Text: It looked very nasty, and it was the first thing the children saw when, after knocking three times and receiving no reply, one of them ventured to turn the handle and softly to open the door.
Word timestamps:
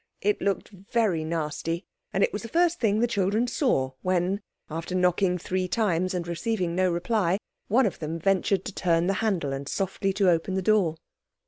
It 0.21 0.41
looked 0.41 0.69
very 0.69 1.23
nasty, 1.23 1.85
and 2.11 2.23
it 2.23 2.33
was 2.33 2.41
the 2.41 2.47
first 2.47 2.79
thing 2.79 2.99
the 3.01 3.05
children 3.05 3.45
saw 3.45 3.91
when, 4.01 4.41
after 4.67 4.95
knocking 4.95 5.37
three 5.37 5.67
times 5.67 6.15
and 6.15 6.27
receiving 6.27 6.73
no 6.73 6.89
reply, 6.91 7.37
one 7.67 7.85
of 7.85 7.99
them 7.99 8.17
ventured 8.17 8.65
to 8.65 8.73
turn 8.73 9.05
the 9.05 9.13
handle 9.21 9.53
and 9.53 9.69
softly 9.69 10.11
to 10.13 10.27
open 10.31 10.55
the 10.55 10.63
door. 10.63 10.95